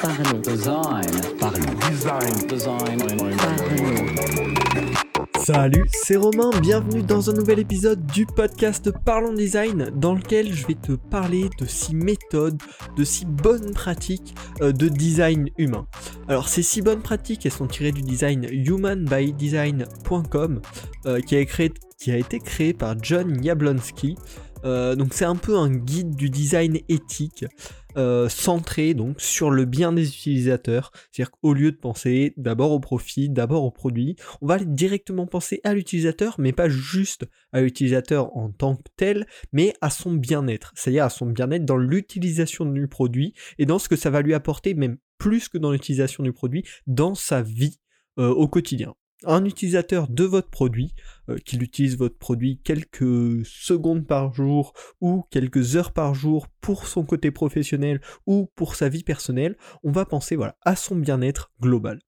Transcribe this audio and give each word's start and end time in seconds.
Parlons. 0.00 0.40
Design. 0.40 1.04
Parlons. 1.38 1.74
Design. 1.90 2.34
Design. 2.48 2.98
Parlons. 3.36 4.54
Salut, 5.44 5.84
c'est 5.92 6.16
Romain, 6.16 6.50
bienvenue 6.60 7.02
dans 7.02 7.28
un 7.30 7.32
nouvel 7.34 7.58
épisode 7.58 8.04
du 8.06 8.24
podcast 8.26 8.90
Parlons 9.04 9.32
Design 9.34 9.90
dans 9.94 10.14
lequel 10.14 10.50
je 10.52 10.66
vais 10.66 10.74
te 10.74 10.92
parler 10.92 11.48
de 11.60 11.66
six 11.66 11.94
méthodes, 11.94 12.60
de 12.96 13.04
six 13.04 13.24
bonnes 13.26 13.72
pratiques 13.72 14.34
euh, 14.62 14.72
de 14.72 14.88
design 14.88 15.48
humain. 15.58 15.86
Alors 16.28 16.48
ces 16.48 16.62
six 16.62 16.80
bonnes 16.82 17.02
pratiques, 17.02 17.44
elles 17.46 17.52
sont 17.52 17.66
tirées 17.66 17.92
du 17.92 18.02
design 18.02 18.46
humanbydesign.com 18.50 20.60
euh, 21.06 21.20
qui, 21.20 21.36
a 21.36 21.44
créé- 21.44 21.72
qui 21.98 22.12
a 22.12 22.16
été 22.18 22.38
créé 22.40 22.72
par 22.74 22.94
John 23.02 23.42
Jablonski. 23.42 24.16
Euh, 24.64 24.96
donc 24.96 25.14
c'est 25.14 25.24
un 25.24 25.36
peu 25.36 25.56
un 25.56 25.70
guide 25.70 26.16
du 26.16 26.30
design 26.30 26.78
éthique 26.88 27.44
euh, 27.98 28.28
centré 28.28 28.94
donc 28.94 29.20
sur 29.20 29.50
le 29.50 29.64
bien 29.64 29.92
des 29.92 30.08
utilisateurs. 30.08 30.92
C'est-à-dire 31.10 31.32
qu'au 31.32 31.52
lieu 31.52 31.72
de 31.72 31.76
penser 31.76 32.32
d'abord 32.36 32.72
au 32.72 32.80
profit, 32.80 33.28
d'abord 33.28 33.64
au 33.64 33.70
produit, 33.70 34.16
on 34.40 34.46
va 34.46 34.58
directement 34.58 35.26
penser 35.26 35.60
à 35.64 35.74
l'utilisateur, 35.74 36.36
mais 36.38 36.52
pas 36.52 36.68
juste 36.68 37.26
à 37.52 37.60
l'utilisateur 37.60 38.36
en 38.36 38.50
tant 38.50 38.76
que 38.76 38.82
tel, 38.96 39.26
mais 39.52 39.74
à 39.80 39.90
son 39.90 40.12
bien-être. 40.12 40.72
C'est-à-dire 40.76 41.04
à 41.04 41.10
son 41.10 41.26
bien-être 41.26 41.64
dans 41.64 41.76
l'utilisation 41.76 42.64
du 42.64 42.86
produit 42.86 43.34
et 43.58 43.66
dans 43.66 43.78
ce 43.78 43.88
que 43.88 43.96
ça 43.96 44.10
va 44.10 44.22
lui 44.22 44.34
apporter, 44.34 44.74
même 44.74 44.98
plus 45.18 45.48
que 45.48 45.58
dans 45.58 45.72
l'utilisation 45.72 46.22
du 46.22 46.32
produit, 46.32 46.64
dans 46.86 47.14
sa 47.14 47.42
vie 47.42 47.80
euh, 48.18 48.28
au 48.28 48.48
quotidien. 48.48 48.94
Un 49.24 49.44
utilisateur 49.44 50.08
de 50.08 50.24
votre 50.24 50.48
produit, 50.48 50.94
euh, 51.28 51.38
qu'il 51.38 51.62
utilise 51.62 51.96
votre 51.96 52.18
produit 52.18 52.60
quelques 52.62 53.44
secondes 53.44 54.06
par 54.06 54.32
jour 54.32 54.74
ou 55.00 55.24
quelques 55.30 55.76
heures 55.76 55.92
par 55.92 56.14
jour 56.14 56.46
pour 56.60 56.86
son 56.86 57.04
côté 57.04 57.30
professionnel 57.30 58.00
ou 58.26 58.48
pour 58.54 58.76
sa 58.76 58.88
vie 58.88 59.02
personnelle, 59.02 59.56
on 59.82 59.90
va 59.90 60.04
penser 60.04 60.36
voilà, 60.36 60.56
à 60.64 60.76
son 60.76 60.96
bien-être 60.96 61.50
global. 61.60 62.00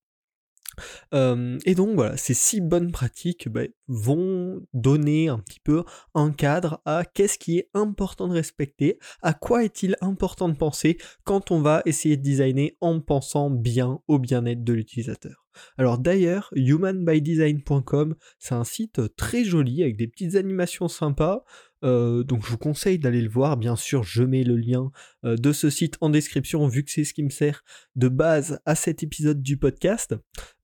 Et 1.12 1.74
donc 1.74 1.94
voilà, 1.94 2.16
ces 2.16 2.34
six 2.34 2.60
bonnes 2.60 2.92
pratiques 2.92 3.48
bah, 3.48 3.64
vont 3.88 4.60
donner 4.72 5.28
un 5.28 5.38
petit 5.38 5.60
peu 5.60 5.84
un 6.14 6.30
cadre 6.30 6.80
à 6.84 7.04
qu'est-ce 7.04 7.38
qui 7.38 7.58
est 7.58 7.68
important 7.74 8.28
de 8.28 8.34
respecter, 8.34 8.98
à 9.22 9.34
quoi 9.34 9.64
est-il 9.64 9.96
important 10.00 10.48
de 10.48 10.56
penser 10.56 10.98
quand 11.24 11.50
on 11.50 11.60
va 11.60 11.82
essayer 11.86 12.16
de 12.16 12.22
designer 12.22 12.76
en 12.80 13.00
pensant 13.00 13.50
bien 13.50 14.00
au 14.08 14.18
bien-être 14.18 14.64
de 14.64 14.72
l'utilisateur. 14.72 15.39
Alors 15.78 15.98
d'ailleurs, 15.98 16.50
humanbydesign.com, 16.54 18.14
c'est 18.38 18.54
un 18.54 18.64
site 18.64 19.16
très 19.16 19.44
joli 19.44 19.82
avec 19.82 19.96
des 19.96 20.06
petites 20.06 20.34
animations 20.36 20.88
sympas. 20.88 21.44
euh, 21.82 22.24
donc 22.24 22.44
je 22.44 22.50
vous 22.50 22.58
conseille 22.58 22.98
d'aller 22.98 23.22
le 23.22 23.28
voir. 23.28 23.56
Bien 23.56 23.76
sûr, 23.76 24.02
je 24.02 24.22
mets 24.22 24.44
le 24.44 24.56
lien 24.56 24.90
euh, 25.24 25.36
de 25.36 25.52
ce 25.52 25.70
site 25.70 25.96
en 26.00 26.10
description 26.10 26.66
vu 26.66 26.84
que 26.84 26.90
c'est 26.90 27.04
ce 27.04 27.14
qui 27.14 27.22
me 27.22 27.30
sert 27.30 27.62
de 27.96 28.08
base 28.08 28.60
à 28.66 28.74
cet 28.74 29.02
épisode 29.02 29.42
du 29.42 29.56
podcast. 29.56 30.14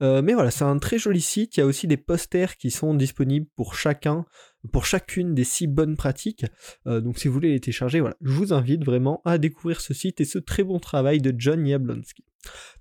Euh, 0.02 0.22
mais 0.22 0.34
voilà, 0.34 0.50
c'est 0.50 0.64
un 0.64 0.78
très 0.78 0.98
joli 0.98 1.20
site. 1.20 1.56
Il 1.56 1.60
y 1.60 1.62
a 1.62 1.66
aussi 1.66 1.86
des 1.86 1.96
posters 1.96 2.56
qui 2.56 2.70
sont 2.70 2.94
disponibles 2.94 3.46
pour 3.56 3.74
chacun, 3.74 4.26
pour 4.72 4.84
chacune 4.84 5.34
des 5.34 5.44
six 5.44 5.66
bonnes 5.66 5.96
pratiques. 5.96 6.44
Donc 6.84 7.18
si 7.18 7.28
vous 7.28 7.34
voulez 7.34 7.52
les 7.52 7.60
télécharger, 7.60 8.00
voilà, 8.00 8.16
je 8.20 8.32
vous 8.32 8.52
invite 8.52 8.84
vraiment 8.84 9.22
à 9.24 9.38
découvrir 9.38 9.80
ce 9.80 9.94
site 9.94 10.20
et 10.20 10.24
ce 10.24 10.38
très 10.38 10.64
bon 10.64 10.78
travail 10.78 11.20
de 11.20 11.32
John 11.36 11.66
Jablonski. 11.66 12.24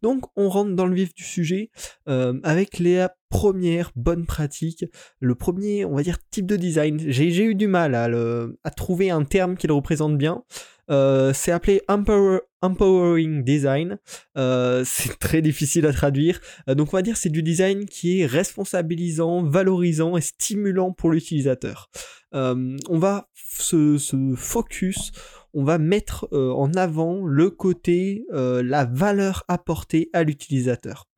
Donc 0.02 0.26
on 0.36 0.50
rentre 0.50 0.76
dans 0.76 0.86
le 0.86 0.96
vif 0.96 1.14
du 1.14 1.24
sujet 1.24 1.70
euh, 2.08 2.40
avec 2.44 2.80
les 2.80 3.08
premières 3.30 3.92
bonnes 3.96 4.26
pratiques, 4.26 4.86
le 5.20 5.36
premier, 5.36 5.86
on 5.86 5.96
va 5.96 6.04
dire, 6.04 6.18
type 6.30 6.46
de 6.46 6.56
design. 6.56 7.00
J'ai 7.00 7.44
eu 7.44 7.56
du 7.56 7.68
mal 7.68 7.96
à, 7.96 8.72
trouver 8.72 9.10
un 9.10 9.24
terme 9.24 9.58
qui 9.58 9.68
le 9.68 9.74
représente 9.74 10.18
bien. 10.18 10.44
Euh, 10.92 11.34
c'est 11.34 11.52
appelé 11.52 11.82
empower- 11.90 12.42
empowering 12.62 13.44
design. 13.44 13.98
Euh, 14.38 14.84
c'est 14.86 15.18
très 15.18 15.42
difficile 15.42 15.86
à 15.88 15.94
traduire. 15.94 16.40
Donc 16.68 16.94
on 16.94 16.98
va 16.98 17.02
dire 17.02 17.18
c'est 17.18 17.30
du 17.30 17.42
design 17.42 17.86
qui 17.86 18.22
est 18.22 18.26
responsabilisant, 18.26 19.44
valorisant 19.44 20.16
et 20.18 20.22
stimulant 20.22 20.92
pour 20.92 21.10
l'utilisateur. 21.10 21.90
On 22.32 23.00
va 23.00 23.30
se 23.34 24.36
focus, 24.36 25.12
on 25.56 25.64
va 25.64 25.80
mettre 25.80 26.28
euh, 26.34 26.52
en 26.52 26.74
avant 26.74 27.26
le 27.26 27.50
côté, 27.50 28.26
euh, 28.34 28.62
la 28.62 28.86
valeur 28.86 29.44
apportée 29.48 30.10
à 30.14 30.24
l'utilisateur. 30.24 31.10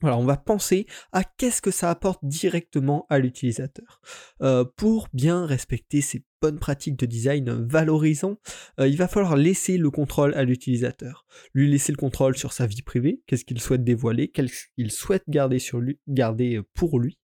Voilà, 0.00 0.16
on 0.16 0.24
va 0.24 0.36
penser 0.36 0.86
à 1.12 1.22
qu'est-ce 1.22 1.62
que 1.62 1.70
ça 1.70 1.90
apporte 1.90 2.24
directement 2.24 3.06
à 3.08 3.18
l'utilisateur. 3.18 4.00
Euh, 4.40 4.64
pour 4.76 5.08
bien 5.12 5.46
respecter 5.46 6.00
ces 6.00 6.24
bonnes 6.40 6.58
pratiques 6.58 6.98
de 6.98 7.06
design 7.06 7.52
valorisant, 7.68 8.36
il 8.80 8.96
va 8.96 9.06
falloir 9.06 9.36
laisser 9.36 9.78
le 9.78 9.90
contrôle 9.92 10.34
à 10.34 10.42
l'utilisateur. 10.42 11.24
Lui 11.54 11.70
laisser 11.70 11.92
le 11.92 11.98
contrôle 11.98 12.36
sur 12.36 12.52
sa 12.52 12.66
vie 12.66 12.82
privée, 12.82 13.22
qu'est-ce 13.28 13.44
qu'il 13.44 13.60
souhaite 13.60 13.84
dévoiler, 13.84 14.26
qu'est-ce 14.26 14.66
qu'il 14.74 14.90
souhaite 14.90 15.22
garder, 15.28 15.60
sur 15.60 15.78
lui, 15.78 16.00
garder 16.08 16.60
pour 16.74 16.98
lui. 16.98 17.21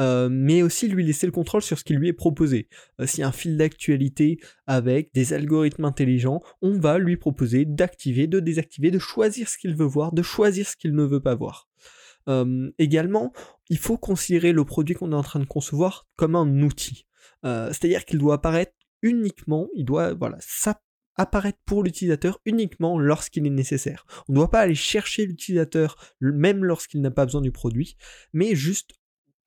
Euh, 0.00 0.28
mais 0.30 0.62
aussi 0.62 0.88
lui 0.88 1.04
laisser 1.04 1.26
le 1.26 1.32
contrôle 1.32 1.60
sur 1.60 1.78
ce 1.78 1.84
qui 1.84 1.92
lui 1.92 2.08
est 2.08 2.14
proposé. 2.14 2.68
Euh, 3.00 3.06
un 3.18 3.32
fil 3.32 3.56
d'actualité 3.56 4.38
avec 4.66 5.12
des 5.12 5.34
algorithmes 5.34 5.84
intelligents, 5.84 6.40
on 6.62 6.78
va 6.78 6.98
lui 6.98 7.16
proposer 7.16 7.66
d'activer, 7.66 8.26
de 8.26 8.40
désactiver, 8.40 8.90
de 8.90 8.98
choisir 8.98 9.48
ce 9.48 9.58
qu'il 9.58 9.74
veut 9.74 9.84
voir, 9.86 10.12
de 10.12 10.22
choisir 10.22 10.66
ce 10.66 10.76
qu'il 10.76 10.94
ne 10.94 11.04
veut 11.04 11.20
pas 11.20 11.34
voir. 11.34 11.68
Euh, 12.28 12.70
également, 12.78 13.32
il 13.68 13.78
faut 13.78 13.98
considérer 13.98 14.52
le 14.52 14.64
produit 14.64 14.94
qu'on 14.94 15.12
est 15.12 15.16
en 15.16 15.22
train 15.22 15.40
de 15.40 15.44
concevoir 15.44 16.06
comme 16.16 16.36
un 16.36 16.62
outil. 16.62 17.06
Euh, 17.44 17.68
C'est-à-dire 17.68 18.04
qu'il 18.04 18.18
doit 18.18 18.34
apparaître 18.34 18.72
uniquement, 19.02 19.68
il 19.74 19.84
doit 19.84 20.14
voilà, 20.14 20.38
ça 20.40 20.80
apparaître 21.16 21.58
pour 21.66 21.82
l'utilisateur 21.82 22.40
uniquement 22.46 22.98
lorsqu'il 22.98 23.46
est 23.46 23.50
nécessaire. 23.50 24.06
On 24.28 24.32
ne 24.32 24.38
doit 24.38 24.50
pas 24.50 24.60
aller 24.60 24.74
chercher 24.74 25.26
l'utilisateur 25.26 25.96
même 26.20 26.64
lorsqu'il 26.64 27.02
n'a 27.02 27.10
pas 27.10 27.26
besoin 27.26 27.42
du 27.42 27.52
produit, 27.52 27.96
mais 28.32 28.54
juste 28.54 28.92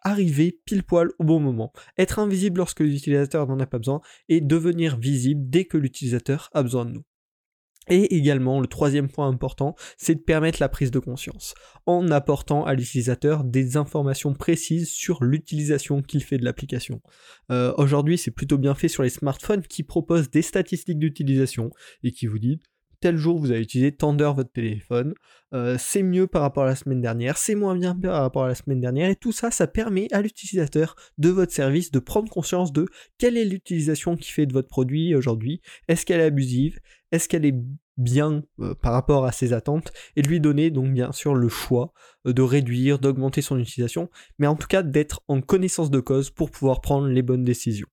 arriver 0.05 0.61
pile 0.65 0.83
poil 0.83 1.09
au 1.19 1.25
bon 1.25 1.41
moment, 1.41 1.73
être 1.97 2.19
invisible 2.19 2.59
lorsque 2.59 2.79
l'utilisateur 2.79 3.47
n'en 3.47 3.59
a 3.59 3.65
pas 3.65 3.79
besoin 3.79 3.99
et 4.29 4.39
devenir 4.39 4.97
visible 4.97 5.41
dès 5.49 5.65
que 5.65 5.77
l'utilisateur 5.77 6.49
a 6.53 6.63
besoin 6.63 6.85
de 6.85 6.91
nous. 6.91 7.03
Et 7.87 8.15
également, 8.15 8.61
le 8.61 8.67
troisième 8.67 9.09
point 9.09 9.27
important, 9.27 9.75
c'est 9.97 10.15
de 10.15 10.19
permettre 10.19 10.57
la 10.59 10.69
prise 10.69 10.89
de 10.89 10.97
conscience, 10.97 11.53
en 11.85 12.09
apportant 12.09 12.65
à 12.65 12.73
l'utilisateur 12.73 13.43
des 13.43 13.77
informations 13.77 14.33
précises 14.33 14.89
sur 14.89 15.23
l'utilisation 15.23 16.01
qu'il 16.01 16.23
fait 16.23 16.39
de 16.39 16.45
l'application. 16.45 17.01
Euh, 17.51 17.73
Aujourd'hui, 17.77 18.17
c'est 18.17 18.31
plutôt 18.31 18.57
bien 18.57 18.73
fait 18.73 18.87
sur 18.87 19.03
les 19.03 19.09
smartphones 19.09 19.61
qui 19.61 19.83
proposent 19.83 20.31
des 20.31 20.41
statistiques 20.41 20.97
d'utilisation 20.97 21.69
et 22.03 22.11
qui 22.11 22.25
vous 22.25 22.39
disent 22.39 22.57
jour 23.13 23.37
vous 23.37 23.51
avez 23.51 23.61
utilisé 23.61 23.91
tant 23.91 24.15
votre 24.15 24.51
téléphone, 24.51 25.13
euh, 25.53 25.77
c'est 25.79 26.03
mieux 26.03 26.27
par 26.27 26.41
rapport 26.41 26.63
à 26.63 26.67
la 26.67 26.75
semaine 26.75 27.01
dernière, 27.01 27.37
c'est 27.37 27.55
moins 27.55 27.75
bien 27.75 27.95
par 27.95 28.21
rapport 28.21 28.45
à 28.45 28.47
la 28.47 28.55
semaine 28.55 28.81
dernière, 28.81 29.09
et 29.09 29.15
tout 29.15 29.31
ça, 29.31 29.51
ça 29.51 29.67
permet 29.67 30.07
à 30.11 30.21
l'utilisateur 30.21 30.95
de 31.17 31.29
votre 31.29 31.53
service 31.53 31.91
de 31.91 31.99
prendre 31.99 32.29
conscience 32.29 32.73
de 32.73 32.87
quelle 33.17 33.37
est 33.37 33.45
l'utilisation 33.45 34.15
qu'il 34.15 34.33
fait 34.33 34.45
de 34.45 34.53
votre 34.53 34.67
produit 34.67 35.13
aujourd'hui, 35.15 35.61
est-ce 35.87 36.05
qu'elle 36.05 36.19
est 36.19 36.25
abusive, 36.25 36.79
est-ce 37.11 37.29
qu'elle 37.29 37.45
est 37.45 37.55
bien 37.97 38.43
euh, 38.59 38.73
par 38.75 38.93
rapport 38.93 39.25
à 39.25 39.31
ses 39.31 39.53
attentes, 39.53 39.93
et 40.15 40.21
lui 40.21 40.39
donner 40.39 40.71
donc 40.71 40.93
bien 40.93 41.11
sûr 41.11 41.35
le 41.35 41.49
choix 41.49 41.93
euh, 42.25 42.33
de 42.33 42.41
réduire, 42.41 42.99
d'augmenter 42.99 43.41
son 43.41 43.59
utilisation, 43.59 44.09
mais 44.39 44.47
en 44.47 44.55
tout 44.55 44.67
cas 44.67 44.83
d'être 44.83 45.21
en 45.27 45.41
connaissance 45.41 45.91
de 45.91 45.99
cause 45.99 46.29
pour 46.29 46.51
pouvoir 46.51 46.81
prendre 46.81 47.07
les 47.07 47.21
bonnes 47.21 47.43
décisions. 47.43 47.87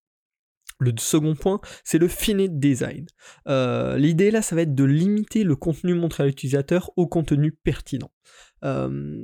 Le 0.82 0.92
second 0.98 1.36
point, 1.36 1.60
c'est 1.84 1.98
le 1.98 2.08
finite 2.08 2.58
design. 2.58 3.06
Euh, 3.46 3.96
L'idée 3.96 4.32
là, 4.32 4.42
ça 4.42 4.56
va 4.56 4.62
être 4.62 4.74
de 4.74 4.84
limiter 4.84 5.44
le 5.44 5.54
contenu 5.54 5.94
montré 5.94 6.24
à 6.24 6.26
l'utilisateur 6.26 6.90
au 6.96 7.06
contenu 7.06 7.52
pertinent. 7.52 8.10
Euh, 8.64 9.14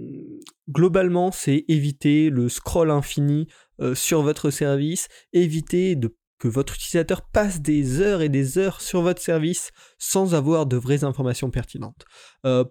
globalement, 0.71 1.33
c'est 1.33 1.65
éviter 1.67 2.31
le 2.31 2.49
scroll 2.49 2.93
infini 2.93 3.49
euh, 3.81 3.97
sur 3.97 4.23
votre 4.23 4.51
service, 4.51 5.09
éviter 5.33 5.99
que 6.39 6.47
votre 6.47 6.75
utilisateur 6.75 7.23
passe 7.23 7.61
des 7.61 8.01
heures 8.01 8.23
et 8.23 8.29
des 8.29 8.59
heures 8.59 8.81
sur 8.81 9.03
votre 9.03 9.21
service 9.21 9.71
sans 9.99 10.37
avoir 10.37 10.67
de 10.67 10.77
vraies 10.77 11.03
informations 11.03 11.51
pertinentes. 11.51 12.05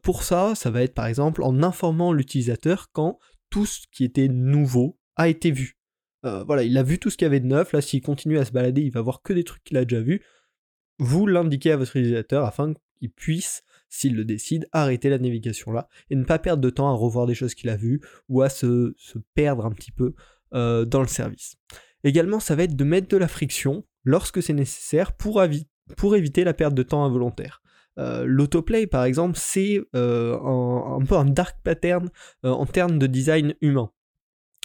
Pour 0.03 0.23
ça, 0.23 0.55
ça 0.55 0.71
va 0.71 0.83
être 0.83 0.93
par 0.93 1.07
exemple 1.07 1.43
en 1.43 1.61
informant 1.61 2.13
l'utilisateur 2.13 2.87
quand 2.93 3.19
tout 3.49 3.65
ce 3.65 3.81
qui 3.91 4.05
était 4.05 4.29
nouveau 4.29 4.97
a 5.17 5.27
été 5.27 5.51
vu. 5.51 5.76
Euh, 6.27 6.43
voilà, 6.43 6.63
il 6.63 6.77
a 6.77 6.83
vu 6.83 6.99
tout 6.99 7.09
ce 7.09 7.17
qu'il 7.17 7.25
y 7.25 7.27
avait 7.27 7.39
de 7.39 7.47
neuf, 7.47 7.71
là 7.71 7.81
s'il 7.81 8.01
continue 8.01 8.37
à 8.37 8.45
se 8.45 8.51
balader, 8.51 8.81
il 8.81 8.91
va 8.91 9.01
voir 9.01 9.21
que 9.21 9.33
des 9.33 9.43
trucs 9.43 9.63
qu'il 9.63 9.77
a 9.77 9.85
déjà 9.85 10.01
vus. 10.01 10.21
Vous 10.99 11.25
l'indiquez 11.25 11.71
à 11.71 11.77
votre 11.77 11.95
utilisateur 11.95 12.45
afin 12.45 12.73
qu'il 12.99 13.11
puisse, 13.11 13.63
s'il 13.89 14.15
le 14.15 14.25
décide, 14.25 14.67
arrêter 14.71 15.09
la 15.09 15.19
navigation 15.19 15.71
là 15.71 15.87
et 16.09 16.15
ne 16.15 16.25
pas 16.25 16.39
perdre 16.39 16.61
de 16.61 16.69
temps 16.69 16.89
à 16.89 16.93
revoir 16.93 17.27
des 17.27 17.35
choses 17.35 17.55
qu'il 17.55 17.69
a 17.69 17.77
vues 17.77 18.01
ou 18.29 18.41
à 18.41 18.49
se, 18.49 18.93
perdre 19.35 19.65
un 19.65 19.71
petit 19.71 19.91
peu 19.91 20.13
euh, 20.53 20.85
dans 20.85 21.01
le 21.01 21.07
service. 21.07 21.55
Également, 22.03 22.39
ça 22.39 22.55
va 22.55 22.63
être 22.63 22.75
de 22.75 22.83
mettre 22.83 23.07
de 23.07 23.17
la 23.17 23.27
friction 23.27 23.85
lorsque 24.03 24.41
c'est 24.43 24.53
nécessaire 24.53 25.13
pour, 25.13 25.41
éviter 25.41 26.43
la 26.43 26.53
perte 26.53 26.73
de 26.73 26.83
temps 26.83 27.05
involontaire. 27.05 27.61
Euh, 27.97 28.25
L'autoplay, 28.25 28.85
par 28.85 29.05
exemple, 29.05 29.37
c'est 29.37 29.81
un, 29.93 30.99
peu 31.07 31.15
un 31.15 31.25
dark 31.25 31.57
pattern 31.63 32.09
en 32.43 32.65
termes 32.65 32.99
de 32.99 33.07
design 33.07 33.55
humain. 33.61 33.91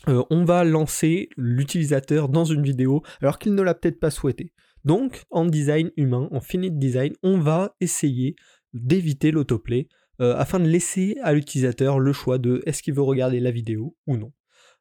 Euh, 0.08 0.24
on 0.30 0.44
va 0.44 0.64
lancer 0.64 1.28
l'utilisateur 1.36 2.28
dans 2.28 2.44
une 2.44 2.62
vidéo 2.62 3.02
alors 3.20 3.38
qu'il 3.38 3.54
ne 3.54 3.62
l'a 3.62 3.74
peut-être 3.74 4.00
pas 4.00 4.10
souhaité. 4.10 4.52
Donc, 4.84 5.22
en 5.30 5.44
design 5.44 5.92
humain, 5.96 6.28
en 6.32 6.40
finite 6.40 6.78
design, 6.78 7.12
on 7.22 7.38
va 7.38 7.76
essayer 7.80 8.34
d'éviter 8.72 9.30
l'autoplay 9.30 9.88
euh, 10.20 10.34
afin 10.36 10.58
de 10.58 10.66
laisser 10.66 11.16
à 11.22 11.32
l'utilisateur 11.32 12.00
le 12.00 12.12
choix 12.12 12.38
de 12.38 12.62
est-ce 12.66 12.82
qu'il 12.82 12.94
veut 12.94 13.02
regarder 13.02 13.38
la 13.38 13.52
vidéo 13.52 13.96
ou 14.06 14.16
non. 14.16 14.32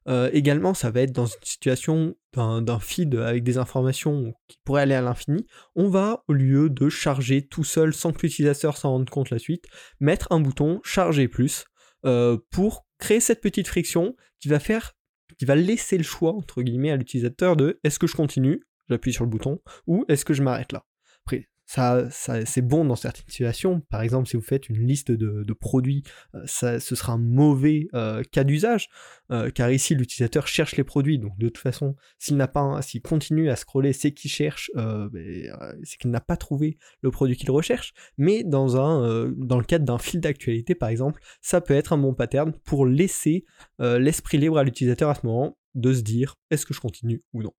Euh, 0.08 0.28
également, 0.32 0.74
ça 0.74 0.90
va 0.90 1.02
être 1.02 1.12
dans 1.12 1.26
une 1.26 1.44
situation 1.44 2.16
d'un 2.34 2.80
feed 2.80 3.14
avec 3.14 3.44
des 3.44 3.58
informations 3.58 4.34
qui 4.48 4.58
pourraient 4.64 4.82
aller 4.82 4.94
à 4.94 5.02
l'infini. 5.02 5.46
On 5.76 5.88
va, 5.88 6.24
au 6.26 6.32
lieu 6.32 6.68
de 6.68 6.88
charger 6.88 7.46
tout 7.46 7.62
seul 7.62 7.94
sans 7.94 8.12
que 8.12 8.22
l'utilisateur 8.22 8.76
s'en 8.76 8.90
rende 8.90 9.10
compte 9.10 9.30
la 9.30 9.38
suite, 9.38 9.66
mettre 10.00 10.26
un 10.30 10.40
bouton 10.40 10.80
charger 10.82 11.28
plus 11.28 11.66
pour 12.50 12.86
créer 12.98 13.20
cette 13.20 13.40
petite 13.40 13.68
friction 13.68 14.16
qui 14.40 14.48
va 14.48 14.58
faire, 14.58 14.94
qui 15.38 15.44
va 15.44 15.54
laisser 15.54 15.96
le 15.96 16.04
choix 16.04 16.32
entre 16.32 16.62
guillemets 16.62 16.90
à 16.90 16.96
l'utilisateur 16.96 17.56
de 17.56 17.80
est-ce 17.84 17.98
que 17.98 18.06
je 18.06 18.16
continue, 18.16 18.62
j'appuie 18.88 19.12
sur 19.12 19.24
le 19.24 19.30
bouton, 19.30 19.60
ou 19.86 20.04
est-ce 20.08 20.24
que 20.24 20.34
je 20.34 20.42
m'arrête 20.42 20.72
là? 20.72 20.84
Ça, 21.66 22.08
c'est 22.10 22.60
bon 22.60 22.84
dans 22.84 22.96
certaines 22.96 23.28
situations. 23.28 23.80
Par 23.88 24.02
exemple, 24.02 24.28
si 24.28 24.36
vous 24.36 24.42
faites 24.42 24.68
une 24.68 24.86
liste 24.86 25.10
de, 25.10 25.52
produits, 25.52 26.02
euh, 26.34 26.42
ça, 26.44 26.80
ce 26.80 26.94
sera 26.94 27.14
un 27.14 27.18
mauvais 27.18 27.88
euh, 27.94 28.22
cas 28.30 28.44
d'usage, 28.44 28.88
euh, 29.30 29.50
car 29.50 29.70
ici 29.70 29.94
l'utilisateur 29.94 30.46
cherche 30.46 30.76
les 30.76 30.84
produits. 30.84 31.18
Donc 31.18 31.38
de 31.38 31.48
toute 31.48 31.62
façon, 31.62 31.94
s'il 32.18 32.36
n'a 32.36 32.48
pas, 32.48 32.82
s'il 32.82 33.00
continue 33.00 33.48
à 33.48 33.56
scroller, 33.56 33.92
c'est 33.92 34.12
qu'il 34.12 34.30
cherche, 34.30 34.70
ben, 34.74 35.56
c'est 35.82 35.98
qu'il 35.98 36.10
n'a 36.10 36.20
pas 36.20 36.36
trouvé 36.36 36.78
le 37.00 37.10
produit 37.10 37.36
qu'il 37.36 37.50
recherche. 37.50 37.94
Mais 38.18 38.44
dans 38.44 38.76
un, 38.76 39.32
dans 39.36 39.58
le 39.58 39.64
cadre 39.64 39.84
d'un 39.84 39.98
fil 39.98 40.20
d'actualité, 40.20 40.74
par 40.74 40.88
exemple, 40.88 41.22
ça 41.40 41.60
peut 41.60 41.74
être 41.74 41.92
un 41.92 41.98
bon 41.98 42.14
pattern 42.14 42.52
pour 42.64 42.86
laisser 42.86 43.44
l'esprit 43.78 44.38
libre 44.38 44.58
à 44.58 44.64
l'utilisateur 44.64 45.10
à 45.10 45.14
ce 45.14 45.26
moment 45.26 45.56
de 45.74 45.94
se 45.94 46.02
dire 46.02 46.36
est-ce 46.50 46.66
que 46.66 46.74
je 46.74 46.80
continue 46.80 47.22
ou 47.32 47.42
non? 47.42 47.52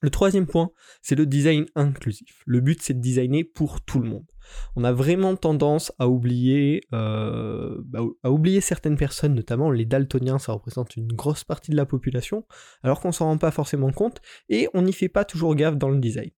Le 0.00 0.10
troisième 0.10 0.46
point, 0.46 0.70
c'est 1.02 1.16
le 1.16 1.26
design 1.26 1.66
inclusif. 1.74 2.42
Le 2.46 2.60
but, 2.60 2.80
c'est 2.82 2.94
de 2.94 3.00
designer 3.00 3.44
pour 3.44 3.80
tout 3.80 3.98
le 4.00 4.08
monde. 4.08 4.26
On 4.76 4.84
a 4.84 4.92
vraiment 4.92 5.36
tendance 5.36 5.92
à 5.98 6.08
oublier, 6.08 6.82
euh, 6.94 7.76
bah, 7.84 8.00
certaines 8.60 8.96
personnes, 8.96 9.34
notamment 9.34 9.70
les 9.70 9.84
daltoniens, 9.84 10.38
ça 10.38 10.52
représente 10.52 10.96
une 10.96 11.12
grosse 11.12 11.44
partie 11.44 11.70
de 11.70 11.76
la 11.76 11.86
population, 11.86 12.46
alors 12.82 13.00
qu'on 13.00 13.12
s'en 13.12 13.26
rend 13.26 13.38
pas 13.38 13.50
forcément 13.50 13.90
compte, 13.90 14.20
et 14.48 14.68
on 14.72 14.82
n'y 14.82 14.92
fait 14.92 15.08
pas 15.08 15.24
toujours 15.24 15.54
gaffe 15.54 15.76
dans 15.76 15.90
le 15.90 15.98
design. 15.98 16.30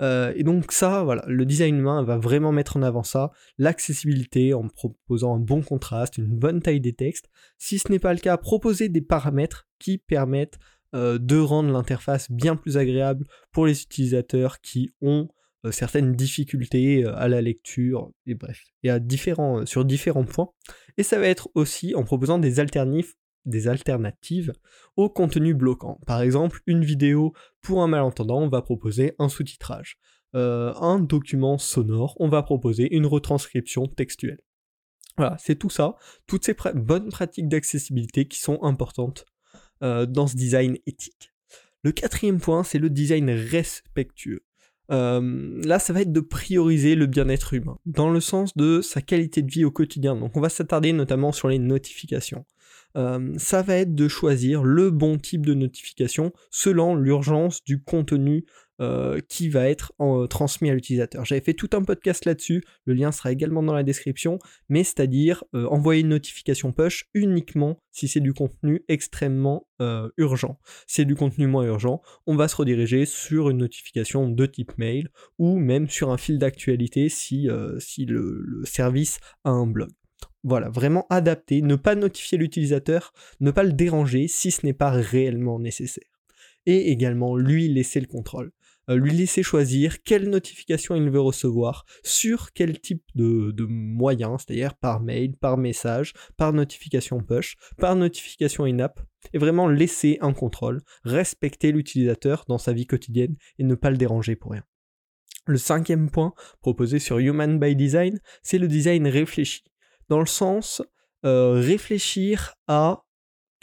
Euh, 0.00 0.32
et 0.36 0.44
donc 0.44 0.70
ça, 0.70 1.02
voilà, 1.02 1.24
le 1.26 1.44
design 1.44 1.76
humain 1.76 2.04
va 2.04 2.18
vraiment 2.18 2.52
mettre 2.52 2.76
en 2.76 2.82
avant 2.82 3.02
ça, 3.02 3.32
l'accessibilité 3.58 4.54
en 4.54 4.68
proposant 4.68 5.34
un 5.34 5.40
bon 5.40 5.62
contraste, 5.62 6.18
une 6.18 6.38
bonne 6.38 6.62
taille 6.62 6.80
des 6.80 6.92
textes. 6.92 7.28
Si 7.58 7.78
ce 7.78 7.90
n'est 7.90 7.98
pas 7.98 8.14
le 8.14 8.20
cas, 8.20 8.36
proposer 8.36 8.88
des 8.88 9.00
paramètres 9.00 9.66
qui 9.78 9.98
permettent 9.98 10.58
euh, 10.94 11.18
de 11.18 11.38
rendre 11.38 11.70
l'interface 11.70 12.30
bien 12.30 12.56
plus 12.56 12.78
agréable 12.78 13.26
pour 13.52 13.66
les 13.66 13.82
utilisateurs 13.82 14.62
qui 14.62 14.90
ont 15.02 15.28
euh, 15.66 15.70
certaines 15.70 16.14
difficultés 16.14 17.04
euh, 17.04 17.14
à 17.16 17.28
la 17.28 17.42
lecture, 17.42 18.10
et 18.26 18.34
bref, 18.34 18.62
et 18.82 18.88
à 18.88 18.98
différents, 18.98 19.66
sur 19.66 19.84
différents 19.84 20.24
points. 20.24 20.48
Et 20.96 21.02
ça 21.02 21.18
va 21.18 21.26
être 21.26 21.50
aussi 21.54 21.94
en 21.94 22.04
proposant 22.04 22.38
des 22.38 22.58
alternatives, 22.58 23.12
des 23.44 23.68
alternatives 23.68 24.54
au 24.96 25.10
contenu 25.10 25.52
bloquant. 25.52 26.00
Par 26.06 26.22
exemple, 26.22 26.60
une 26.66 26.84
vidéo 26.84 27.34
pour 27.60 27.82
un 27.82 27.86
malentendant, 27.86 28.40
on 28.40 28.48
va 28.48 28.62
proposer 28.62 29.14
un 29.18 29.28
sous-titrage. 29.28 29.98
un 30.34 31.00
document 31.00 31.58
sonore, 31.58 32.14
on 32.18 32.28
va 32.28 32.42
proposer 32.42 32.94
une 32.94 33.06
retranscription 33.06 33.86
textuelle. 33.88 34.40
Voilà, 35.18 35.36
c'est 35.38 35.56
tout 35.56 35.70
ça, 35.70 35.96
toutes 36.26 36.44
ces 36.44 36.54
bonnes 36.74 37.10
pratiques 37.10 37.48
d'accessibilité 37.48 38.26
qui 38.26 38.38
sont 38.38 38.62
importantes 38.62 39.26
euh, 39.82 40.06
dans 40.06 40.26
ce 40.26 40.36
design 40.36 40.78
éthique. 40.86 41.32
Le 41.82 41.92
quatrième 41.92 42.40
point, 42.40 42.64
c'est 42.64 42.78
le 42.78 42.90
design 42.90 43.30
respectueux. 43.30 44.42
Euh, 44.90 45.60
là, 45.64 45.78
ça 45.78 45.92
va 45.92 46.00
être 46.00 46.12
de 46.12 46.20
prioriser 46.20 46.94
le 46.94 47.06
bien-être 47.06 47.54
humain, 47.54 47.78
dans 47.86 48.10
le 48.10 48.20
sens 48.20 48.56
de 48.56 48.80
sa 48.80 49.02
qualité 49.02 49.42
de 49.42 49.50
vie 49.50 49.64
au 49.64 49.70
quotidien. 49.70 50.16
Donc 50.16 50.36
on 50.36 50.40
va 50.40 50.48
s'attarder 50.48 50.92
notamment 50.92 51.32
sur 51.32 51.48
les 51.48 51.58
notifications. 51.58 52.44
Euh, 52.96 53.34
ça 53.36 53.62
va 53.62 53.76
être 53.76 53.94
de 53.94 54.08
choisir 54.08 54.64
le 54.64 54.90
bon 54.90 55.18
type 55.18 55.44
de 55.44 55.52
notification 55.54 56.32
selon 56.50 56.94
l'urgence 56.94 57.62
du 57.64 57.82
contenu 57.82 58.46
euh, 58.80 59.18
qui 59.28 59.48
va 59.48 59.68
être 59.68 59.92
euh, 60.00 60.28
transmis 60.28 60.70
à 60.70 60.74
l'utilisateur. 60.74 61.24
J'avais 61.24 61.40
fait 61.40 61.54
tout 61.54 61.70
un 61.72 61.82
podcast 61.82 62.24
là-dessus, 62.24 62.62
le 62.84 62.94
lien 62.94 63.10
sera 63.10 63.32
également 63.32 63.60
dans 63.62 63.72
la 63.72 63.82
description, 63.82 64.38
mais 64.68 64.84
c'est-à-dire 64.84 65.42
euh, 65.54 65.66
envoyer 65.66 66.02
une 66.02 66.10
notification 66.10 66.72
push 66.72 67.06
uniquement 67.12 67.80
si 67.90 68.06
c'est 68.06 68.20
du 68.20 68.32
contenu 68.32 68.84
extrêmement 68.86 69.66
urgent. 70.16 70.60
Si 70.86 70.96
c'est 70.96 71.04
du 71.04 71.16
contenu 71.16 71.48
moins 71.48 71.64
urgent, 71.64 72.02
on 72.26 72.36
va 72.36 72.46
se 72.46 72.54
rediriger 72.54 73.04
sur 73.04 73.50
une 73.50 73.58
notification 73.58 74.28
de 74.28 74.46
type 74.46 74.78
mail 74.78 75.08
ou 75.38 75.58
même 75.58 75.88
sur 75.88 76.10
un 76.10 76.16
fil 76.16 76.38
d'actualité 76.38 77.08
si, 77.08 77.48
si 77.80 78.06
le, 78.06 78.40
le 78.44 78.64
service 78.64 79.18
a 79.42 79.50
un 79.50 79.66
blog. 79.66 79.90
Voilà, 80.44 80.68
vraiment 80.68 81.06
adapter, 81.10 81.62
ne 81.62 81.74
pas 81.74 81.96
notifier 81.96 82.38
l'utilisateur, 82.38 83.12
ne 83.40 83.50
pas 83.50 83.64
le 83.64 83.72
déranger 83.72 84.28
si 84.28 84.52
ce 84.52 84.64
n'est 84.64 84.72
pas 84.72 84.90
réellement 84.90 85.58
nécessaire. 85.58 86.04
Et 86.66 86.90
également 86.90 87.36
lui 87.36 87.68
laisser 87.68 88.00
le 88.00 88.06
contrôle. 88.06 88.52
Euh, 88.88 88.96
lui 88.96 89.12
laisser 89.12 89.42
choisir 89.42 90.02
quelle 90.02 90.30
notification 90.30 90.94
il 90.94 91.10
veut 91.10 91.20
recevoir, 91.20 91.84
sur 92.02 92.52
quel 92.52 92.80
type 92.80 93.04
de, 93.14 93.64
moyens, 93.64 94.44
c'est-à-dire 94.46 94.74
par 94.74 95.00
mail, 95.00 95.36
par 95.36 95.58
message, 95.58 96.14
par 96.36 96.52
notification 96.52 97.20
push, 97.20 97.56
par 97.76 97.96
notification 97.96 98.64
in-app, 98.64 99.00
et 99.32 99.38
vraiment 99.38 99.68
laisser 99.68 100.18
un 100.20 100.32
contrôle, 100.32 100.80
respecter 101.04 101.72
l'utilisateur 101.72 102.44
dans 102.48 102.58
sa 102.58 102.72
vie 102.72 102.86
quotidienne 102.86 103.36
et 103.58 103.64
ne 103.64 103.74
pas 103.74 103.90
le 103.90 103.96
déranger 103.96 104.36
pour 104.36 104.52
rien. 104.52 104.64
Le 105.46 105.58
cinquième 105.58 106.10
point 106.10 106.34
proposé 106.60 106.98
sur 106.98 107.18
Human 107.18 107.58
by 107.58 107.74
Design, 107.74 108.20
c'est 108.42 108.58
le 108.58 108.68
design 108.68 109.06
réfléchi, 109.06 109.64
dans 110.08 110.20
le 110.20 110.26
sens 110.26 110.82
euh, 111.24 111.52
réfléchir 111.54 112.54
à 112.68 113.04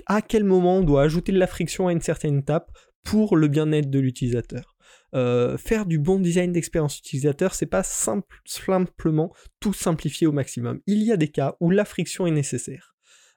à 0.08 0.22
quel 0.22 0.44
moment 0.44 0.78
on 0.78 0.84
doit 0.84 1.04
ajouter 1.04 1.32
de 1.32 1.40
la 1.40 1.48
friction 1.48 1.88
à 1.88 1.92
une 1.92 2.02
certaine 2.02 2.40
étape 2.40 2.72
pour 3.04 3.38
le 3.38 3.48
bien-être 3.48 3.90
de 3.90 4.00
l'utilisateur. 4.00 4.75
Euh, 5.16 5.58
faire 5.58 5.86
du 5.86 5.98
bon 5.98 6.20
design 6.20 6.52
d'expérience 6.52 7.00
utilisateur, 7.00 7.56
c'est 7.56 7.66
pas 7.66 7.84
simple, 7.84 8.42
simplement 8.44 9.34
tout 9.62 9.72
simplifier 9.72 10.28
au 10.28 10.34
maximum. 10.34 10.82
Il 10.88 11.02
y 11.04 11.12
a 11.12 11.18
des 11.18 11.30
cas 11.30 11.56
où 11.62 11.70
la 11.70 11.86
friction 11.86 12.28
est 12.28 12.32
nécessaire. 12.32 12.96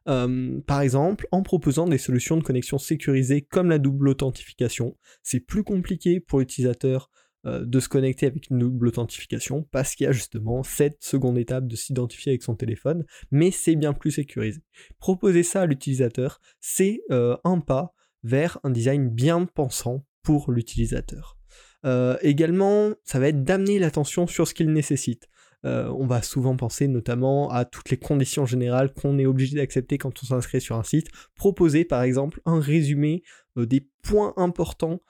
Euh, 0.08 0.60
par 0.66 0.80
exemple, 0.80 1.28
en 1.30 1.42
proposant 1.42 1.86
des 1.86 1.98
solutions 1.98 2.36
de 2.36 2.42
connexion 2.42 2.78
sécurisées 2.78 3.42
comme 3.42 3.68
la 3.68 3.78
double 3.78 4.08
authentification, 4.08 4.96
c'est 5.22 5.38
plus 5.38 5.62
compliqué 5.62 6.18
pour 6.18 6.40
l'utilisateur 6.40 7.10
euh, 7.46 7.64
de 7.64 7.78
se 7.78 7.88
connecter 7.88 8.26
avec 8.26 8.50
une 8.50 8.58
double 8.58 8.88
authentification 8.88 9.68
parce 9.70 9.94
qu'il 9.94 10.06
y 10.06 10.08
a 10.08 10.12
justement 10.12 10.64
cette 10.64 11.04
seconde 11.04 11.38
étape 11.38 11.68
de 11.68 11.76
s'identifier 11.76 12.32
avec 12.32 12.42
son 12.42 12.56
téléphone, 12.56 13.04
mais 13.30 13.52
c'est 13.52 13.76
bien 13.76 13.92
plus 13.92 14.10
sécurisé. 14.10 14.62
Proposer 14.98 15.44
ça 15.44 15.62
à 15.62 15.66
l'utilisateur, 15.66 16.40
c'est 16.60 17.02
un 17.10 17.60
pas 17.60 17.92
vers 18.24 18.58
un 18.64 18.70
design 18.70 19.10
bien 19.10 19.44
pensant 19.44 20.04
pour 20.22 20.50
l'utilisateur. 20.50 21.37
Euh, 21.84 22.16
également, 22.22 22.92
ça 23.04 23.18
va 23.18 23.28
être 23.28 23.44
d'amener 23.44 23.78
l'attention 23.78 24.26
sur 24.26 24.46
ce 24.48 24.54
qu'il 24.54 24.72
nécessite. 24.72 25.28
Euh, 25.64 25.88
on 25.88 26.06
va 26.06 26.22
souvent 26.22 26.56
penser 26.56 26.86
notamment 26.86 27.50
à 27.50 27.64
toutes 27.64 27.90
les 27.90 27.96
conditions 27.96 28.46
générales 28.46 28.92
qu'on 28.92 29.18
est 29.18 29.26
obligé 29.26 29.56
d'accepter 29.56 29.98
quand 29.98 30.22
on 30.22 30.26
s'inscrit 30.26 30.60
sur 30.60 30.76
un 30.76 30.84
site. 30.84 31.08
Proposer 31.34 31.84
par 31.84 32.02
exemple 32.02 32.40
un 32.44 32.60
résumé 32.60 33.22
euh, 33.56 33.66
des 33.66 33.88
points 34.02 34.34
importants 34.36 35.00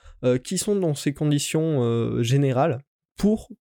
qui 0.42 0.58
sont 0.58 0.74
dans 0.74 0.96
ces 0.96 1.14
conditions 1.14 2.20
générales 2.24 2.82
pour 3.16 3.52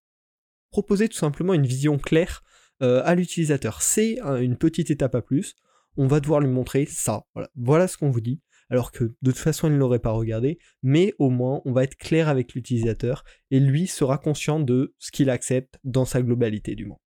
proposer 0.72 1.08
tout 1.08 1.18
simplement 1.18 1.54
une 1.54 1.68
vision 1.68 2.00
claire 2.00 2.42
à 2.80 3.14
l'utilisateur. 3.14 3.84
C'est 3.84 4.18
une 4.42 4.58
petite 4.58 4.90
étape 4.90 5.14
à 5.14 5.22
plus. 5.22 5.54
On 5.98 6.08
va 6.08 6.20
devoir 6.20 6.40
lui 6.40 6.50
montrer 6.50 6.88
ça. 6.88 7.28
voilà 7.56 7.88
ce 7.88 7.96
qu'on 7.96 8.10
vous 8.10 8.22
dit 8.22 8.42
alors 8.70 8.92
que 8.92 9.04
de 9.22 9.32
toute 9.32 9.38
façon 9.38 9.68
il 9.68 9.74
ne 9.74 9.80
l'aurait 9.80 10.00
pas 10.00 10.12
regardé, 10.12 10.60
mais 10.84 11.14
au 11.20 11.30
moins 11.30 11.62
on 11.66 11.72
va 11.72 11.84
être 11.84 11.96
clair 11.96 12.30
avec 12.30 12.54
l'utilisateur 12.54 13.24
et 13.52 13.60
lui 13.60 13.88
sera 13.88 14.18
conscient 14.18 14.60
de 14.60 14.96
ce 15.00 15.12
qu'il 15.12 15.30
accepte 15.30 15.80
dans 15.84 16.06
sa 16.06 16.22
globalité 16.22 16.76
du 16.76 16.86
moins. 16.86 17.00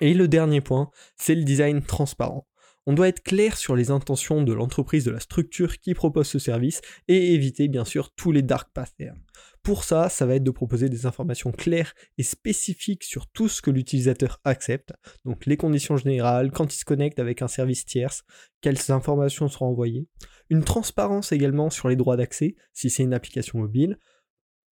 Et 0.00 0.14
le 0.14 0.28
dernier 0.28 0.60
point, 0.60 0.90
c'est 1.16 1.34
le 1.34 1.44
design 1.44 1.82
transparent. 1.82 2.46
On 2.86 2.94
doit 2.94 3.08
être 3.08 3.22
clair 3.22 3.58
sur 3.58 3.76
les 3.76 3.90
intentions 3.90 4.42
de 4.42 4.52
l'entreprise, 4.54 5.04
de 5.04 5.10
la 5.10 5.20
structure 5.20 5.78
qui 5.78 5.92
propose 5.92 6.26
ce 6.26 6.38
service 6.38 6.80
et 7.08 7.34
éviter 7.34 7.68
bien 7.68 7.84
sûr 7.84 8.10
tous 8.14 8.32
les 8.32 8.42
dark 8.42 8.70
patterns. 8.72 9.22
Pour 9.62 9.84
ça, 9.84 10.08
ça 10.08 10.24
va 10.24 10.36
être 10.36 10.42
de 10.42 10.50
proposer 10.50 10.88
des 10.88 11.04
informations 11.04 11.52
claires 11.52 11.94
et 12.16 12.22
spécifiques 12.22 13.04
sur 13.04 13.26
tout 13.28 13.48
ce 13.48 13.60
que 13.60 13.70
l'utilisateur 13.70 14.40
accepte, 14.44 14.94
donc 15.26 15.44
les 15.44 15.58
conditions 15.58 15.98
générales, 15.98 16.50
quand 16.50 16.74
il 16.74 16.78
se 16.78 16.86
connecte 16.86 17.18
avec 17.18 17.42
un 17.42 17.48
service 17.48 17.84
tierce, 17.84 18.22
quelles 18.62 18.90
informations 18.90 19.48
seront 19.48 19.66
envoyées, 19.66 20.08
une 20.50 20.64
transparence 20.64 21.32
également 21.32 21.70
sur 21.70 21.88
les 21.88 21.96
droits 21.96 22.16
d'accès, 22.16 22.56
si 22.72 22.90
c'est 22.90 23.02
une 23.02 23.14
application 23.14 23.58
mobile, 23.58 23.98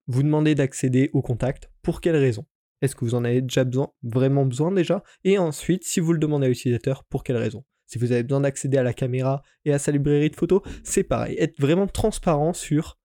vous 0.07 0.23
demandez 0.23 0.55
d'accéder 0.55 1.11
au 1.13 1.23
contact, 1.23 1.71
pour 1.83 2.01
quelles 2.01 2.17
raisons 2.17 2.47
Est-ce 2.83 2.97
que 2.97 3.05
vous 3.05 3.15
en 3.15 3.25
avez 3.25 3.43
déjà 3.43 3.65
besoin, 3.65 3.93
vraiment 4.03 4.45
besoin 4.45 4.73
déjà? 4.73 5.03
Et 5.25 5.39
ensuite, 5.39 5.85
si 5.85 6.01
vous 6.01 6.13
le 6.13 6.19
demandez 6.19 6.47
à 6.47 6.49
l'utilisateur, 6.49 7.05
pour 7.05 7.25
quelles 7.25 7.37
raisons 7.37 7.65
Si 7.87 7.99
vous 7.99 8.13
avez 8.13 8.23
besoin 8.23 8.41
d'accéder 8.41 8.79
à 8.79 8.83
la 8.83 8.93
caméra 8.93 9.43
et 9.65 9.73
à 9.73 9.79
sa 9.79 9.93
librairie 9.93 10.31
de 10.31 10.37
photos, 10.37 10.63
c'est 10.83 11.05
pareil. 11.05 11.37
Être 11.39 11.61
vraiment 11.61 11.87
transparent 11.87 12.53
sur 12.53 12.99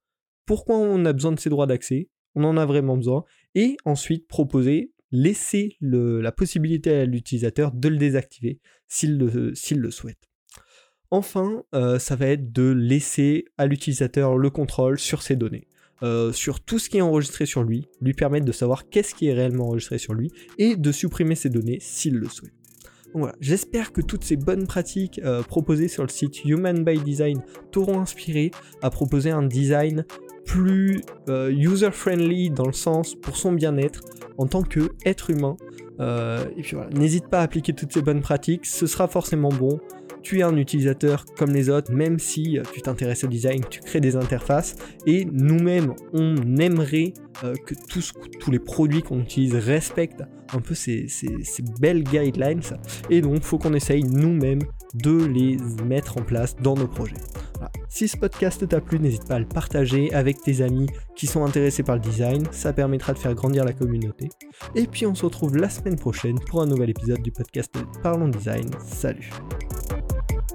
pourquoi 0.45 0.77
on 0.77 1.05
a 1.05 1.13
besoin 1.13 1.31
de 1.31 1.39
ces 1.39 1.49
droits 1.49 1.67
d'accès, 1.67 2.09
on 2.35 2.43
en 2.43 2.57
a 2.57 2.65
vraiment 2.65 2.97
besoin, 2.97 3.23
et 3.55 3.77
ensuite 3.85 4.27
proposer 4.27 4.93
laisser 5.13 5.77
la 5.79 6.31
possibilité 6.31 6.95
à 6.95 7.05
l'utilisateur 7.05 7.71
de 7.71 7.87
le 7.87 7.97
désactiver 7.97 8.59
s'il 8.87 9.17
le, 9.17 9.53
le, 9.53 9.91
souhaite. 9.91 10.29
Enfin, 11.13 11.61
euh, 11.75 11.99
ça 11.99 12.15
va 12.15 12.25
être 12.25 12.51
de 12.51 12.71
laisser 12.71 13.45
à 13.59 13.67
l'utilisateur 13.67 14.35
le 14.35 14.49
contrôle 14.49 14.97
sur 14.97 15.21
ses 15.21 15.35
données. 15.35 15.67
Euh, 16.01 16.33
sur 16.33 16.59
tout 16.59 16.79
ce 16.79 16.89
qui 16.89 16.97
est 16.97 17.01
enregistré 17.01 17.45
sur 17.45 17.61
lui, 17.61 17.87
lui 18.01 18.13
permettre 18.13 18.47
de 18.47 18.51
savoir 18.51 18.89
qu'est-ce 18.89 19.13
qui 19.13 19.27
est 19.27 19.33
réellement 19.33 19.67
enregistré 19.67 19.99
sur 19.99 20.15
lui 20.15 20.31
et 20.57 20.75
de 20.75 20.91
supprimer 20.91 21.35
ses 21.35 21.49
données 21.49 21.77
s'il 21.79 22.15
le 22.15 22.27
souhaite. 22.27 22.51
voilà, 23.13 23.35
j'espère 23.39 23.93
que 23.93 24.01
toutes 24.01 24.23
ces 24.23 24.37
bonnes 24.37 24.65
pratiques 24.65 25.21
euh, 25.23 25.43
proposées 25.43 25.87
sur 25.87 26.01
le 26.01 26.09
site 26.09 26.45
Human 26.45 26.83
by 26.83 26.97
Design 26.97 27.43
t'auront 27.71 27.99
inspiré 27.99 28.49
à 28.81 28.89
proposer 28.89 29.29
un 29.29 29.43
design 29.43 30.05
plus 30.47 31.03
user-friendly 31.27 32.49
dans 32.49 32.65
le 32.65 32.73
sens 32.73 33.13
pour 33.13 33.37
son 33.37 33.51
bien-être 33.51 34.01
en 34.39 34.47
tant 34.47 34.63
qu'être 34.63 35.29
humain. 35.29 35.57
et 35.99 36.61
puis 36.63 36.75
voilà, 36.75 36.89
n'hésite 36.89 37.27
pas 37.27 37.41
à 37.41 37.43
appliquer 37.43 37.73
toutes 37.73 37.93
ces 37.93 38.01
bonnes 38.01 38.21
pratiques, 38.21 38.65
ce 38.65 38.87
sera 38.87 39.07
forcément 39.07 39.49
bon 39.49 39.79
tu 40.23 40.39
es 40.39 40.43
un 40.43 40.55
utilisateur 40.57 41.25
comme 41.37 41.51
les 41.51 41.69
autres, 41.69 41.91
même 41.91 42.17
si 42.17 42.57
euh, 42.57 42.63
tu 42.73 42.81
t'intéresses 42.81 43.23
au 43.23 43.27
design, 43.27 43.61
tu 43.69 43.81
crées 43.81 44.01
des 44.01 44.15
interfaces, 44.15 44.75
et 45.05 45.25
nous-mêmes, 45.25 45.93
on 46.13 46.35
aimerait 46.57 47.13
euh, 47.43 47.53
que 47.65 47.75
tous, 47.89 48.13
tous 48.39 48.49
les 48.51 48.59
produits 48.59 49.03
qu'on 49.03 49.19
utilise 49.19 49.53
respectent 49.53 50.23
un 50.53 50.59
peu 50.59 50.75
ces, 50.75 51.07
belles 51.79 52.03
guidelines, 52.03 52.61
et 53.09 53.21
donc 53.21 53.37
il 53.37 53.43
faut 53.43 53.57
qu'on 53.57 53.73
essaye 53.73 54.03
nous-mêmes 54.03 54.61
de 54.93 55.25
les 55.25 55.57
mettre 55.85 56.17
en 56.17 56.21
place 56.21 56.55
dans 56.55 56.75
nos 56.75 56.87
projets. 56.87 57.15
Si 57.89 58.07
ce 58.07 58.17
podcast 58.17 58.67
t'a 58.67 58.81
plu, 58.81 58.99
n'hésite 58.99 59.27
pas 59.27 59.35
à 59.35 59.39
le 59.39 59.45
partager 59.45 60.13
avec 60.13 60.41
tes 60.41 60.61
amis 60.61 60.87
qui 61.15 61.27
sont 61.27 61.45
intéressés 61.45 61.83
par 61.83 61.95
le 61.95 62.01
design, 62.01 62.43
ça 62.51 62.73
permettra 62.73 63.13
de 63.13 63.19
faire 63.19 63.33
grandir 63.33 63.63
la 63.63 63.73
communauté. 63.73 64.29
Et 64.75 64.87
puis 64.87 65.05
on 65.05 65.15
se 65.15 65.25
retrouve 65.25 65.55
la 65.57 65.69
semaine 65.69 65.95
prochaine 65.95 66.39
pour 66.39 66.61
un 66.61 66.65
nouvel 66.65 66.89
épisode 66.89 67.21
du 67.21 67.31
podcast 67.31 67.73
Parlons 68.01 68.29
Design. 68.29 68.69
Salut 68.79 69.29